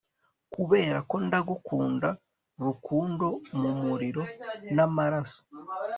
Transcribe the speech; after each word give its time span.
kuberako 0.53 1.15
ndagukunda, 1.25 2.09
rukundo, 2.65 3.27
mumuriro 3.59 4.23
n'amaraso 4.75 5.39